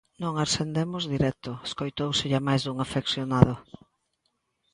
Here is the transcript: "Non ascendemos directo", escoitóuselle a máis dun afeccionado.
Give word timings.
"Non 0.23 0.33
ascendemos 0.45 1.03
directo", 1.13 1.51
escoitóuselle 1.67 2.35
a 2.39 2.41
máis 2.47 2.61
dun 2.63 2.77
afeccionado. 2.85 3.55